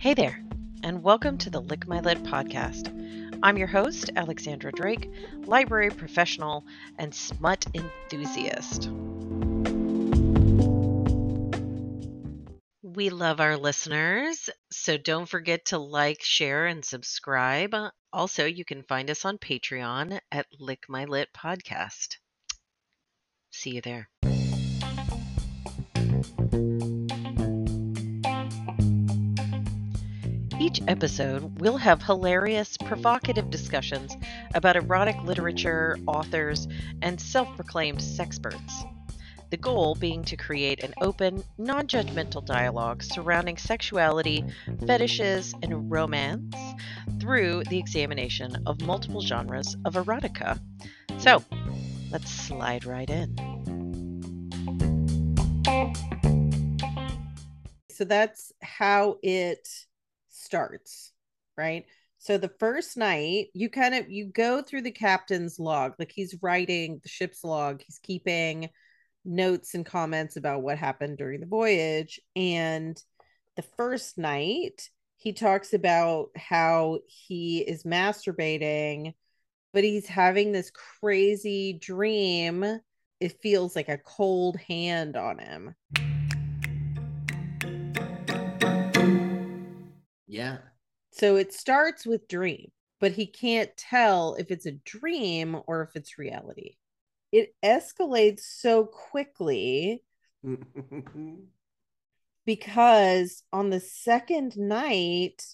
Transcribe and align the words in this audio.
Hey 0.00 0.14
there, 0.14 0.40
and 0.84 1.02
welcome 1.02 1.38
to 1.38 1.50
the 1.50 1.60
Lick 1.60 1.88
My 1.88 1.98
Lit 1.98 2.22
podcast. 2.22 2.86
I'm 3.42 3.58
your 3.58 3.66
host, 3.66 4.10
Alexandra 4.14 4.70
Drake, 4.70 5.10
library 5.44 5.90
professional 5.90 6.64
and 6.98 7.12
smut 7.12 7.66
enthusiast. 7.74 8.90
We 12.84 13.10
love 13.10 13.40
our 13.40 13.56
listeners, 13.56 14.48
so 14.70 14.98
don't 14.98 15.28
forget 15.28 15.64
to 15.66 15.78
like, 15.78 16.22
share, 16.22 16.66
and 16.66 16.84
subscribe. 16.84 17.74
Also, 18.12 18.44
you 18.44 18.64
can 18.64 18.84
find 18.84 19.10
us 19.10 19.24
on 19.24 19.38
Patreon 19.38 20.20
at 20.30 20.46
Lick 20.60 20.84
My 20.88 21.06
Lit 21.06 21.30
Podcast. 21.36 22.18
See 23.50 23.70
you 23.70 23.80
there. 23.80 24.08
Each 30.60 30.80
episode, 30.88 31.60
we'll 31.60 31.76
have 31.76 32.02
hilarious, 32.02 32.76
provocative 32.76 33.48
discussions 33.48 34.16
about 34.54 34.74
erotic 34.74 35.16
literature, 35.22 35.96
authors, 36.08 36.66
and 37.00 37.20
self 37.20 37.54
proclaimed 37.54 38.00
sexperts. 38.00 38.84
The 39.50 39.56
goal 39.56 39.94
being 39.94 40.24
to 40.24 40.36
create 40.36 40.82
an 40.82 40.94
open, 41.00 41.44
non 41.58 41.86
judgmental 41.86 42.44
dialogue 42.44 43.04
surrounding 43.04 43.56
sexuality, 43.56 44.44
fetishes, 44.84 45.54
and 45.62 45.90
romance 45.90 46.56
through 47.20 47.62
the 47.70 47.78
examination 47.78 48.56
of 48.66 48.80
multiple 48.82 49.20
genres 49.20 49.76
of 49.84 49.94
erotica. 49.94 50.60
So, 51.18 51.44
let's 52.10 52.30
slide 52.30 52.84
right 52.84 53.08
in. 53.08 53.36
So 57.90 58.04
that's 58.04 58.52
how 58.62 59.18
it 59.22 59.87
starts, 60.48 61.12
right? 61.58 61.84
So 62.16 62.38
the 62.38 62.50
first 62.58 62.96
night, 62.96 63.48
you 63.52 63.68
kind 63.68 63.94
of 63.94 64.08
you 64.08 64.24
go 64.32 64.62
through 64.62 64.80
the 64.82 64.90
captain's 64.90 65.58
log, 65.58 65.92
like 65.98 66.10
he's 66.10 66.38
writing 66.40 67.00
the 67.02 67.08
ship's 67.08 67.44
log, 67.44 67.82
he's 67.82 67.98
keeping 67.98 68.70
notes 69.26 69.74
and 69.74 69.84
comments 69.84 70.36
about 70.36 70.62
what 70.62 70.78
happened 70.78 71.18
during 71.18 71.40
the 71.40 71.46
voyage. 71.46 72.18
And 72.34 72.96
the 73.56 73.62
first 73.76 74.16
night, 74.16 74.88
he 75.18 75.34
talks 75.34 75.74
about 75.74 76.30
how 76.34 77.00
he 77.06 77.58
is 77.58 77.82
masturbating, 77.82 79.12
but 79.74 79.84
he's 79.84 80.06
having 80.06 80.50
this 80.50 80.72
crazy 81.00 81.74
dream. 81.74 82.80
It 83.20 83.42
feels 83.42 83.76
like 83.76 83.90
a 83.90 83.98
cold 83.98 84.56
hand 84.56 85.14
on 85.14 85.40
him. 85.40 85.74
Yeah. 90.28 90.58
So 91.10 91.36
it 91.36 91.52
starts 91.52 92.06
with 92.06 92.28
dream, 92.28 92.70
but 93.00 93.12
he 93.12 93.26
can't 93.26 93.74
tell 93.76 94.34
if 94.34 94.50
it's 94.50 94.66
a 94.66 94.72
dream 94.72 95.60
or 95.66 95.82
if 95.82 95.96
it's 95.96 96.18
reality. 96.18 96.76
It 97.32 97.54
escalates 97.64 98.40
so 98.40 98.84
quickly 98.84 100.04
because 102.46 103.42
on 103.52 103.70
the 103.70 103.80
second 103.80 104.56
night 104.56 105.44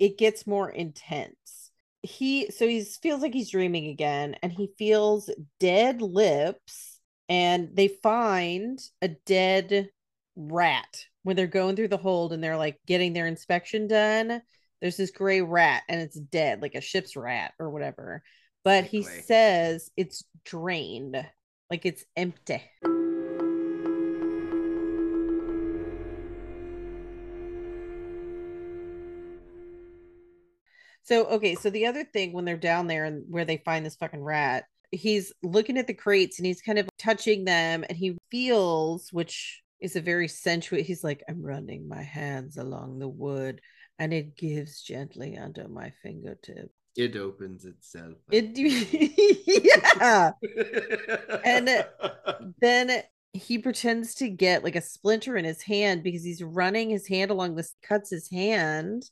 it 0.00 0.18
gets 0.18 0.46
more 0.46 0.70
intense. 0.70 1.70
He 2.02 2.50
so 2.50 2.66
he 2.66 2.82
feels 2.82 3.22
like 3.22 3.32
he's 3.32 3.50
dreaming 3.50 3.86
again 3.88 4.36
and 4.42 4.52
he 4.52 4.70
feels 4.76 5.30
dead 5.58 6.02
lips 6.02 7.00
and 7.28 7.74
they 7.74 7.88
find 7.88 8.78
a 9.00 9.08
dead 9.08 9.88
rat 10.36 11.06
when 11.22 11.36
they're 11.36 11.46
going 11.46 11.76
through 11.76 11.88
the 11.88 11.96
hold 11.96 12.32
and 12.32 12.42
they're 12.42 12.56
like 12.56 12.78
getting 12.86 13.12
their 13.12 13.26
inspection 13.26 13.86
done. 13.86 14.42
There's 14.80 14.96
this 14.96 15.10
gray 15.10 15.40
rat 15.40 15.82
and 15.88 16.00
it's 16.00 16.18
dead, 16.18 16.62
like 16.62 16.74
a 16.74 16.80
ship's 16.80 17.16
rat 17.16 17.52
or 17.58 17.70
whatever. 17.70 18.22
But 18.64 18.84
he 18.84 19.02
says 19.02 19.90
it's 19.96 20.24
drained, 20.44 21.16
like 21.70 21.84
it's 21.84 22.04
empty. 22.16 22.62
So, 31.02 31.26
okay, 31.26 31.54
so 31.54 31.68
the 31.68 31.84
other 31.84 32.04
thing 32.04 32.32
when 32.32 32.46
they're 32.46 32.56
down 32.56 32.86
there 32.86 33.04
and 33.04 33.24
where 33.28 33.44
they 33.44 33.58
find 33.58 33.84
this 33.84 33.96
fucking 33.96 34.22
rat, 34.22 34.64
he's 34.90 35.34
looking 35.42 35.76
at 35.76 35.86
the 35.86 35.92
crates 35.92 36.38
and 36.38 36.46
he's 36.46 36.62
kind 36.62 36.78
of 36.78 36.88
touching 36.98 37.44
them 37.44 37.84
and 37.86 37.96
he 37.96 38.16
feels, 38.30 39.12
which 39.12 39.62
is 39.84 39.96
a 39.96 40.00
very 40.00 40.28
sensual, 40.28 40.82
he's 40.82 41.04
like, 41.04 41.22
I'm 41.28 41.42
running 41.42 41.86
my 41.86 42.02
hands 42.02 42.56
along 42.56 42.98
the 42.98 43.08
wood 43.08 43.60
and 43.98 44.14
it 44.14 44.36
gives 44.36 44.80
gently 44.82 45.36
under 45.36 45.68
my 45.68 45.92
fingertip. 46.02 46.72
It 46.96 47.16
opens 47.16 47.66
itself. 47.66 48.14
It, 48.30 48.56
yeah. 50.00 50.30
And 51.44 51.68
uh, 51.68 51.84
then 52.60 53.02
he 53.34 53.58
pretends 53.58 54.14
to 54.16 54.30
get 54.30 54.64
like 54.64 54.76
a 54.76 54.80
splinter 54.80 55.36
in 55.36 55.44
his 55.44 55.60
hand 55.60 56.02
because 56.02 56.24
he's 56.24 56.42
running 56.42 56.88
his 56.88 57.06
hand 57.06 57.30
along 57.30 57.56
this, 57.56 57.74
cuts 57.82 58.08
his 58.08 58.30
hand. 58.30 59.10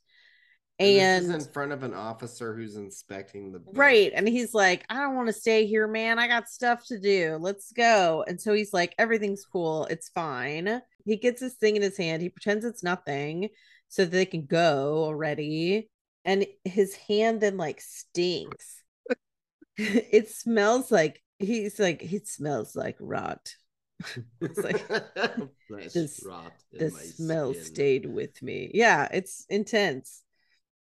And, 0.82 1.25
And, 1.25 1.31
this 1.31 1.37
is 1.41 1.47
in 1.47 1.53
front 1.53 1.72
of 1.72 1.82
an 1.82 1.94
officer 1.94 2.54
who's 2.54 2.76
inspecting 2.76 3.53
the 3.53 3.59
boat. 3.59 3.76
right. 3.76 4.12
And 4.15 4.28
he's 4.28 4.54
like, 4.54 4.84
I 4.88 5.00
don't 5.00 5.15
want 5.16 5.28
to 5.28 5.32
stay 5.32 5.66
here, 5.66 5.87
man. 5.88 6.19
I 6.19 6.26
got 6.28 6.48
stuff 6.48 6.84
to 6.87 6.98
do. 6.98 7.37
Let's 7.41 7.72
go. 7.72 8.25
And 8.26 8.41
so 8.41 8.53
he's 8.53 8.72
like, 8.72 8.94
everything's 8.98 9.44
cool. 9.44 9.87
It's 9.87 10.09
fine. 10.09 10.81
He 11.04 11.16
gets 11.16 11.41
this 11.41 11.54
thing 11.54 11.76
in 11.76 11.82
his 11.82 11.97
hand. 11.97 12.22
He 12.22 12.28
pretends 12.28 12.65
it's 12.65 12.82
nothing 12.82 13.48
so 13.88 14.04
they 14.04 14.25
can 14.25 14.47
go 14.47 15.04
already. 15.04 15.91
And 16.25 16.47
his 16.65 16.94
hand 16.94 17.41
then 17.41 17.56
like 17.56 17.81
stinks. 17.81 18.82
it 19.76 20.28
smells 20.31 20.91
like 20.91 21.22
he's 21.38 21.78
like, 21.81 22.12
it 22.12 22.28
smells 22.28 22.76
like 22.76 22.97
rot. 23.00 23.54
It's 24.41 24.59
like, 24.59 24.84
this- 25.94 26.22
rot 26.26 26.53
the 26.72 26.91
smell 26.91 27.53
skin. 27.54 27.64
stayed 27.64 28.06
with 28.06 28.43
me. 28.43 28.70
Yeah, 28.75 29.09
it's 29.12 29.47
intense. 29.49 30.22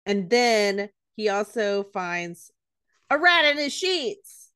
And 0.06 0.30
then 0.30 0.88
he 1.16 1.28
also 1.28 1.82
finds 1.82 2.52
a 3.10 3.18
rat 3.18 3.44
in 3.44 3.58
his 3.58 3.72
sheets. 3.72 4.50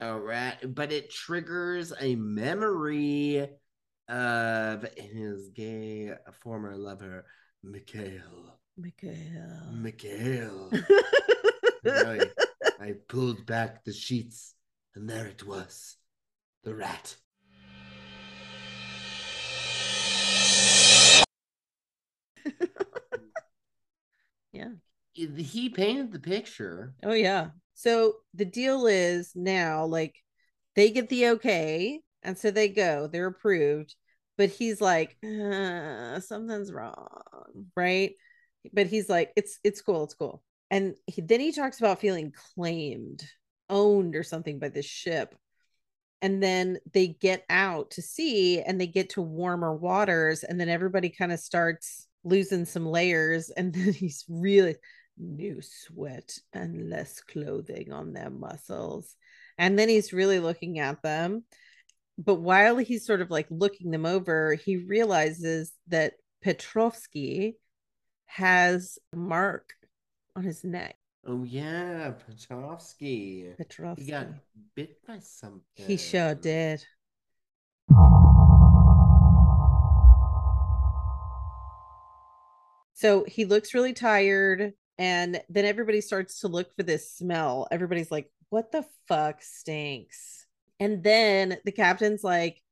a 0.00 0.18
rat, 0.18 0.74
but 0.74 0.92
it 0.92 1.10
triggers 1.10 1.92
a 2.00 2.16
memory 2.16 3.48
of 4.08 4.84
his 4.96 5.48
gay 5.50 6.12
former 6.42 6.76
lover, 6.76 7.24
Mikhail. 7.62 8.58
Mikhail. 8.76 9.72
Mikhail. 9.72 10.70
I, 11.86 12.30
I 12.80 12.92
pulled 13.08 13.46
back 13.46 13.84
the 13.84 13.92
sheets, 13.92 14.54
and 14.94 15.08
there 15.08 15.26
it 15.26 15.46
was, 15.46 15.96
the 16.64 16.74
rat. 16.74 17.16
He 25.16 25.70
painted 25.70 26.12
the 26.12 26.18
picture. 26.18 26.94
Oh 27.02 27.14
yeah. 27.14 27.48
So 27.74 28.16
the 28.34 28.44
deal 28.44 28.86
is 28.86 29.32
now 29.34 29.86
like 29.86 30.14
they 30.74 30.90
get 30.90 31.08
the 31.08 31.28
okay, 31.28 32.00
and 32.22 32.36
so 32.36 32.50
they 32.50 32.68
go. 32.68 33.06
They're 33.06 33.26
approved, 33.26 33.94
but 34.36 34.50
he's 34.50 34.80
like, 34.80 35.16
uh, 35.24 36.20
something's 36.20 36.72
wrong, 36.72 37.66
right? 37.74 38.12
But 38.72 38.86
he's 38.88 39.08
like, 39.08 39.32
it's 39.36 39.58
it's 39.64 39.80
cool, 39.80 40.04
it's 40.04 40.14
cool. 40.14 40.42
And 40.70 40.96
he, 41.06 41.22
then 41.22 41.40
he 41.40 41.52
talks 41.52 41.78
about 41.78 42.00
feeling 42.00 42.32
claimed, 42.54 43.24
owned, 43.70 44.16
or 44.16 44.22
something 44.22 44.58
by 44.58 44.68
this 44.68 44.86
ship. 44.86 45.34
And 46.22 46.42
then 46.42 46.78
they 46.92 47.08
get 47.08 47.44
out 47.48 47.92
to 47.92 48.02
sea 48.02 48.60
and 48.60 48.80
they 48.80 48.86
get 48.86 49.10
to 49.10 49.22
warmer 49.22 49.74
waters, 49.74 50.44
and 50.44 50.60
then 50.60 50.68
everybody 50.68 51.08
kind 51.08 51.32
of 51.32 51.40
starts 51.40 52.06
losing 52.24 52.64
some 52.64 52.86
layers, 52.86 53.50
and 53.50 53.72
then 53.74 53.92
he's 53.92 54.24
really 54.28 54.76
new 55.18 55.60
sweat 55.62 56.38
and 56.52 56.90
less 56.90 57.20
clothing 57.20 57.92
on 57.92 58.12
their 58.12 58.30
muscles. 58.30 59.14
And 59.58 59.78
then 59.78 59.88
he's 59.88 60.12
really 60.12 60.38
looking 60.38 60.78
at 60.78 61.02
them. 61.02 61.44
But 62.18 62.36
while 62.36 62.76
he's 62.76 63.06
sort 63.06 63.20
of 63.20 63.30
like 63.30 63.46
looking 63.50 63.90
them 63.90 64.06
over, 64.06 64.54
he 64.54 64.76
realizes 64.76 65.72
that 65.88 66.14
Petrovsky 66.42 67.56
has 68.26 68.98
a 69.12 69.16
mark 69.16 69.72
on 70.34 70.42
his 70.42 70.64
neck. 70.64 70.96
Oh 71.26 71.42
yeah, 71.44 72.12
Petrovsky. 72.12 73.52
Petrovsky. 73.56 74.04
He 74.04 74.10
got 74.10 74.28
bit 74.74 74.96
by 75.06 75.18
something. 75.18 75.60
He 75.74 75.96
sure 75.96 76.34
did. 76.34 76.84
So 82.94 83.24
he 83.24 83.44
looks 83.44 83.74
really 83.74 83.92
tired. 83.92 84.72
And 84.98 85.40
then 85.48 85.64
everybody 85.64 86.00
starts 86.00 86.40
to 86.40 86.48
look 86.48 86.74
for 86.74 86.82
this 86.82 87.12
smell. 87.12 87.68
Everybody's 87.70 88.10
like, 88.10 88.30
what 88.50 88.72
the 88.72 88.84
fuck 89.08 89.42
stinks? 89.42 90.46
And 90.80 91.02
then 91.02 91.58
the 91.64 91.72
captain's 91.72 92.24
like, 92.24 92.62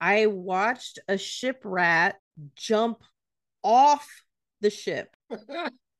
I 0.00 0.26
watched 0.26 0.98
a 1.08 1.16
ship 1.16 1.60
rat 1.64 2.16
jump 2.56 2.98
off 3.62 4.08
the 4.60 4.70
ship. 4.70 5.14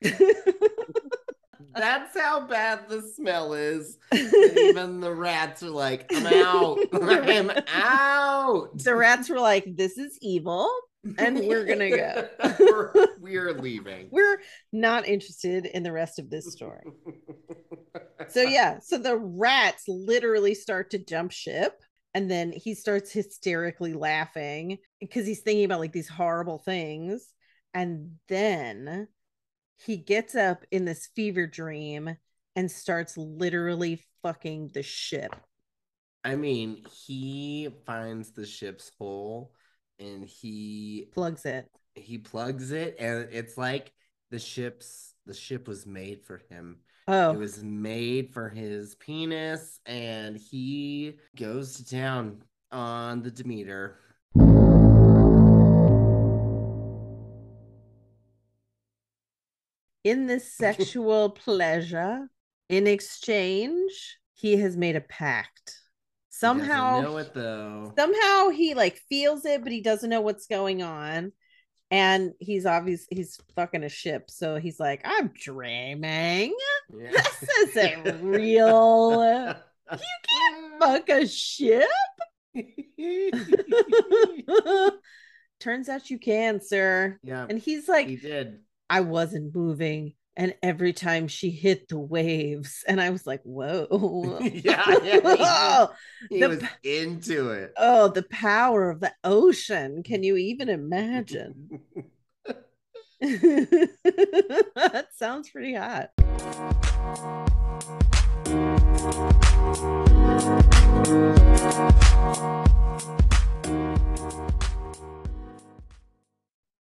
That's 1.75 2.17
how 2.19 2.45
bad 2.45 2.87
the 2.87 3.01
smell 3.01 3.53
is. 3.53 3.97
And 4.11 4.33
even 4.57 4.99
the 4.99 5.13
rats 5.13 5.63
are 5.63 5.69
like, 5.69 6.05
I'm 6.13 6.27
out. 6.27 6.77
I'm 6.93 7.51
out. 7.67 8.77
the 8.77 8.95
rats 8.95 9.29
were 9.29 9.39
like, 9.39 9.65
"This 9.75 9.97
is 9.97 10.17
evil, 10.21 10.69
and 11.17 11.39
we're 11.39 11.65
gonna 11.67 11.89
go. 11.89 12.27
we're, 12.59 12.93
we're 13.19 13.53
leaving. 13.53 14.09
we're 14.11 14.41
not 14.71 15.07
interested 15.07 15.65
in 15.65 15.83
the 15.83 15.91
rest 15.91 16.19
of 16.19 16.29
this 16.29 16.51
story." 16.51 16.83
So 18.29 18.41
yeah, 18.41 18.79
so 18.79 18.97
the 18.97 19.17
rats 19.17 19.83
literally 19.87 20.55
start 20.55 20.91
to 20.91 20.97
jump 20.97 21.31
ship 21.31 21.81
and 22.13 22.29
then 22.29 22.51
he 22.51 22.73
starts 22.75 23.11
hysterically 23.11 23.93
laughing 23.93 24.77
because 24.99 25.25
he's 25.25 25.41
thinking 25.41 25.65
about 25.65 25.79
like 25.79 25.91
these 25.91 26.09
horrible 26.09 26.59
things 26.59 27.33
and 27.73 28.11
then 28.29 29.07
he 29.77 29.97
gets 29.97 30.35
up 30.35 30.63
in 30.71 30.85
this 30.85 31.09
fever 31.15 31.47
dream 31.47 32.15
and 32.55 32.69
starts 32.71 33.17
literally 33.17 34.03
fucking 34.21 34.69
the 34.73 34.83
ship. 34.83 35.35
I 36.23 36.35
mean, 36.35 36.83
he 37.05 37.69
finds 37.85 38.31
the 38.31 38.45
ship's 38.45 38.91
hole 38.97 39.51
and 39.99 40.25
he 40.25 41.07
Plugs 41.13 41.45
it. 41.45 41.69
he 41.95 42.17
plugs 42.17 42.71
it 42.71 42.95
and 42.99 43.27
it's 43.31 43.57
like 43.57 43.91
the 44.31 44.39
ship's 44.39 45.13
the 45.25 45.33
ship 45.33 45.67
was 45.67 45.85
made 45.85 46.21
for 46.23 46.41
him. 46.49 46.79
Oh, 47.07 47.31
It 47.31 47.37
was 47.37 47.63
made 47.63 48.33
for 48.33 48.49
his 48.49 48.95
penis 48.95 49.79
and 49.85 50.37
he 50.37 51.17
goes 51.37 51.75
to 51.77 51.85
town 51.89 52.43
on 52.71 53.21
the 53.21 53.31
Demeter. 53.31 53.99
in 60.03 60.27
this 60.27 60.51
sexual 60.57 61.29
pleasure, 61.29 62.29
in 62.69 62.87
exchange, 62.87 64.17
he 64.33 64.57
has 64.57 64.75
made 64.77 64.95
a 64.95 65.01
pact. 65.01 65.79
Somehow 66.47 67.01
know 67.01 67.17
it 67.17 67.33
though. 67.33 67.93
somehow 67.97 68.49
he 68.49 68.73
like 68.73 68.99
feels 69.09 69.45
it, 69.45 69.63
but 69.63 69.71
he 69.71 69.81
doesn't 69.81 70.09
know 70.09 70.21
what's 70.21 70.47
going 70.47 70.81
on. 70.83 71.31
And 71.91 72.31
he's 72.39 72.65
obvious 72.65 73.05
he's 73.11 73.37
fucking 73.55 73.83
a 73.83 73.89
ship. 73.89 74.31
So 74.31 74.55
he's 74.55 74.79
like, 74.79 75.01
I'm 75.05 75.31
dreaming. 75.39 76.55
Yeah. 76.95 77.11
This 77.11 77.43
isn't 77.75 78.23
real. 78.23 79.55
You 79.91 79.99
can't 79.99 80.79
fuck 80.79 81.09
a 81.09 81.27
ship. 81.27 81.87
Turns 85.59 85.89
out 85.89 86.09
you 86.09 86.17
can, 86.17 86.61
sir. 86.61 87.19
yeah, 87.23 87.45
And 87.49 87.59
he's 87.59 87.87
like, 87.87 88.07
he 88.07 88.15
did. 88.15 88.59
I 88.89 89.01
wasn't 89.01 89.55
moving. 89.55 90.13
And 90.35 90.55
every 90.63 90.93
time 90.93 91.27
she 91.27 91.51
hit 91.51 91.87
the 91.89 91.99
waves, 91.99 92.83
and 92.87 92.99
I 92.99 93.11
was 93.11 93.27
like, 93.27 93.41
whoa. 93.43 94.39
Yeah, 94.41 94.83
yeah, 95.03 95.19
he 95.19 95.21
oh, 95.23 95.91
He 96.29 96.39
The 96.39 96.49
was 96.49 96.63
into 96.83 97.51
it. 97.51 97.73
oh, 97.77 98.07
the 98.07 98.23
power 98.23 98.89
of 98.89 98.99
the 98.99 99.13
ocean. 99.23 100.01
Can 100.03 100.23
you 100.23 100.35
even 100.37 100.69
imagine? 100.69 101.81
that 103.21 105.07
sounds 105.15 105.49
pretty 105.51 105.75
hot. 105.75 106.09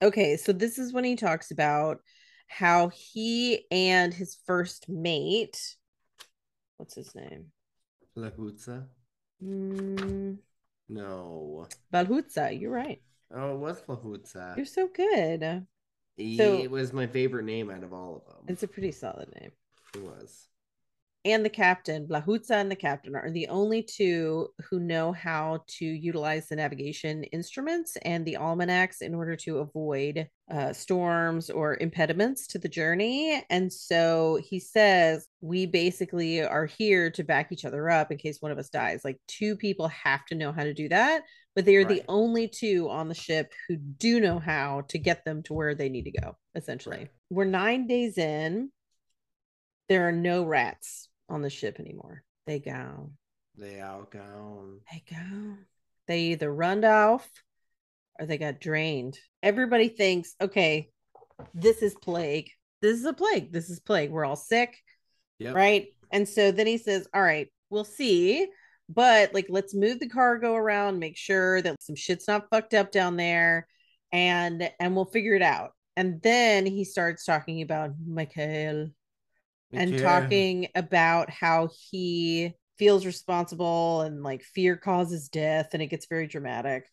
Okay, 0.03 0.37
so 0.37 0.53
this 0.53 0.79
is 0.79 0.93
when 0.93 1.05
he 1.05 1.14
talks 1.17 1.50
about 1.50 1.99
how 2.50 2.88
he 2.88 3.64
and 3.70 4.12
his 4.12 4.37
first 4.44 4.88
mate, 4.88 5.76
what's 6.76 6.97
his 6.97 7.14
name? 7.14 7.47
Lahutsa? 8.17 8.87
Mm, 9.43 10.38
No. 10.88 11.69
Balhutza, 11.94 12.61
you're 12.61 12.73
right. 12.73 13.00
Oh, 13.32 13.55
it 13.55 13.58
was 13.58 13.81
Lahutsa. 13.82 14.56
You're 14.56 14.67
so 14.67 14.88
good. 14.88 15.67
So- 16.37 16.69
was 16.69 16.93
my 16.93 17.06
favorite 17.06 17.44
name 17.44 17.70
out 17.70 17.85
of 17.85 17.93
all 17.93 18.17
of 18.17 18.25
them. 18.26 18.44
It's 18.49 18.64
a 18.64 18.69
pretty 18.69 18.91
solid 18.93 19.32
name. 19.41 19.53
It 19.94 20.03
was. 20.03 20.49
And 21.25 21.44
the 21.44 21.50
captain, 21.50 22.06
Blahutsa 22.06 22.52
and 22.52 22.70
the 22.70 22.76
captain 22.76 23.14
are 23.14 23.31
the 23.31 23.49
only 23.49 23.82
two 23.82 24.49
who 24.70 24.81
know 24.81 25.12
how 25.12 25.62
to 25.67 25.84
utilize 25.84 26.49
the 26.49 26.56
navigation 26.56 27.25
instruments 27.25 27.96
and 28.02 28.25
the 28.25 28.38
almanacs 28.38 29.02
in 29.02 29.14
order 29.14 29.37
to 29.37 29.58
avoid 29.58 30.28
uh, 30.50 30.72
storms 30.72 31.50
or 31.50 31.76
impediments 31.78 32.46
to 32.49 32.58
the 32.58 32.70
journey. 32.70 33.44
And 33.50 33.70
so 33.70 34.40
he 34.43 34.58
says, 34.58 35.26
We 35.43 35.67
basically 35.67 36.40
are 36.43 36.64
here 36.64 37.11
to 37.11 37.22
back 37.22 37.52
each 37.52 37.67
other 37.67 37.90
up 37.90 38.11
in 38.11 38.17
case 38.17 38.38
one 38.40 38.50
of 38.50 38.58
us 38.58 38.70
dies. 38.70 39.02
Like 39.05 39.20
two 39.28 39.56
people 39.56 39.88
have 39.88 40.25
to 40.26 40.34
know 40.34 40.52
how 40.52 40.64
to 40.64 40.72
do 40.72 40.88
that, 40.88 41.25
but 41.55 41.67
they 41.67 41.76
are 41.76 41.84
the 41.84 42.02
only 42.08 42.49
two 42.49 42.88
on 42.88 43.08
the 43.08 43.14
ship 43.14 43.52
who 43.69 43.76
do 43.76 44.20
know 44.20 44.38
how 44.38 44.84
to 44.88 44.99
get 44.99 45.26
them 45.26 45.43
to 45.44 45.52
where 45.52 45.75
they 45.75 45.90
need 45.90 46.05
to 46.05 46.19
go, 46.19 46.38
essentially. 46.55 46.96
Right. 46.96 47.11
We're 47.28 47.44
nine 47.44 47.87
days 47.87 48.17
in. 48.17 48.70
There 49.90 50.08
are 50.08 50.12
no 50.12 50.44
rats 50.44 51.09
on 51.31 51.43
the 51.43 51.50
ship 51.50 51.79
anymore. 51.81 52.23
They 52.47 52.59
go. 52.59 53.12
They 53.56 53.81
outgone. 53.81 54.81
They 54.91 55.03
go. 55.11 55.55
They 56.06 56.21
either 56.32 56.53
run 56.53 56.85
off 56.85 57.29
or 58.19 58.27
they 58.27 58.38
got 58.38 58.61
drained. 58.61 59.19
Everybody 59.43 59.88
thinks, 59.88 60.35
okay, 60.41 60.91
this 61.55 61.82
is 61.82 61.94
plague. 61.94 62.50
This 62.82 62.99
is 62.99 63.05
a 63.05 63.12
plague. 63.12 63.53
This 63.53 63.71
is 63.71 63.81
plague. 63.81 64.11
We're 64.11 64.25
all 64.25 64.37
sick, 64.37 64.77
Yep. 65.38 65.55
right? 65.55 65.87
And 66.11 66.29
so 66.29 66.50
then 66.50 66.67
he 66.67 66.79
says, 66.79 67.06
all 67.15 67.23
right, 67.23 67.49
we'll 67.71 67.85
see. 67.85 68.49
But 68.88 69.32
like, 69.32 69.47
let's 69.49 69.75
move 69.75 70.00
the 70.00 70.09
cargo 70.09 70.55
around, 70.55 70.99
make 70.99 71.17
sure 71.17 71.62
that 71.62 71.81
some 71.82 71.94
shit's 71.94 72.27
not 72.27 72.49
fucked 72.50 72.75
up 72.75 72.91
down 72.91 73.17
there, 73.17 73.69
and 74.11 74.69
and 74.81 74.97
we'll 74.97 75.05
figure 75.05 75.35
it 75.35 75.43
out. 75.43 75.71
And 75.97 76.21
then 76.23 76.67
he 76.67 76.85
starts 76.85 77.25
talking 77.25 77.62
about 77.62 77.93
Michael 78.05 78.88
and 79.72 79.99
talking 79.99 80.69
about 80.75 81.31
how 81.31 81.69
he 81.90 82.55
feels 82.78 83.05
responsible 83.05 84.00
and 84.02 84.22
like 84.22 84.43
fear 84.43 84.76
causes 84.76 85.28
death 85.28 85.70
and 85.75 85.82
it 85.82 85.88
gets 85.88 86.06
very 86.06 86.26
dramatic. 86.26 86.87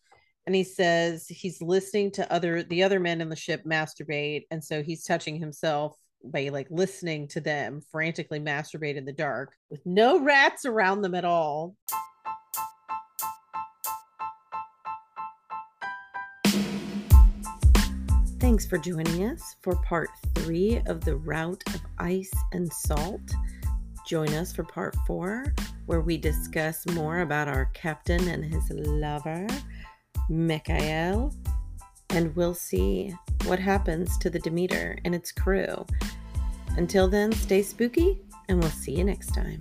And 0.46 0.54
he 0.54 0.64
says 0.64 1.26
he's 1.28 1.60
listening 1.60 2.10
to 2.12 2.32
other 2.32 2.62
the 2.62 2.82
other 2.82 3.00
men 3.00 3.20
in 3.20 3.28
the 3.28 3.36
ship 3.36 3.64
masturbate 3.64 4.46
and 4.50 4.62
so 4.62 4.82
he's 4.82 5.04
touching 5.04 5.38
himself 5.38 5.96
by 6.24 6.48
like 6.48 6.66
listening 6.70 7.28
to 7.28 7.40
them 7.40 7.80
frantically 7.90 8.40
masturbate 8.40 8.96
in 8.96 9.04
the 9.04 9.12
dark 9.12 9.52
with 9.70 9.80
no 9.84 10.20
rats 10.20 10.64
around 10.64 11.02
them 11.02 11.14
at 11.14 11.24
all 11.24 11.74
Thanks 18.48 18.64
for 18.64 18.78
joining 18.78 19.24
us 19.24 19.56
for 19.60 19.76
part 19.76 20.08
three 20.34 20.80
of 20.86 21.04
the 21.04 21.16
Route 21.16 21.62
of 21.66 21.82
Ice 21.98 22.32
and 22.52 22.72
Salt. 22.72 23.20
Join 24.06 24.32
us 24.32 24.54
for 24.54 24.64
part 24.64 24.96
four, 25.06 25.52
where 25.84 26.00
we 26.00 26.16
discuss 26.16 26.86
more 26.86 27.20
about 27.20 27.48
our 27.48 27.66
captain 27.74 28.26
and 28.26 28.42
his 28.42 28.70
lover, 28.70 29.46
Mikhail, 30.30 31.34
and 32.08 32.34
we'll 32.34 32.54
see 32.54 33.14
what 33.44 33.58
happens 33.58 34.16
to 34.16 34.30
the 34.30 34.38
Demeter 34.38 34.98
and 35.04 35.14
its 35.14 35.30
crew. 35.30 35.84
Until 36.78 37.06
then, 37.06 37.32
stay 37.32 37.60
spooky, 37.62 38.22
and 38.48 38.62
we'll 38.62 38.70
see 38.70 38.96
you 38.96 39.04
next 39.04 39.34
time. 39.34 39.60